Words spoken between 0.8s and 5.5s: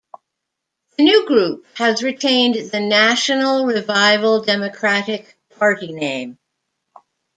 The new group has retained the National Revival Democratic